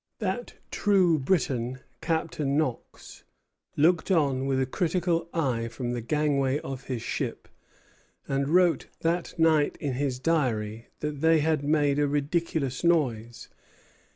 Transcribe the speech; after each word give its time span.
That 0.17 0.55
true 0.71 1.19
Briton, 1.19 1.77
Captain 2.01 2.57
Knox, 2.57 3.23
looked 3.77 4.09
on 4.09 4.47
with 4.47 4.59
a 4.59 4.65
critical 4.65 5.29
eye 5.31 5.67
from 5.67 5.91
the 5.91 6.01
gangway 6.01 6.57
of 6.61 6.85
his 6.85 7.03
ship, 7.03 7.47
and 8.27 8.49
wrote 8.49 8.87
that 9.01 9.37
night 9.37 9.77
in 9.79 9.93
his 9.93 10.17
Diary 10.17 10.87
that 11.01 11.21
they 11.21 11.41
had 11.41 11.63
made 11.63 11.99
a 11.99 12.07
ridiculous 12.07 12.83
noise. 12.83 13.47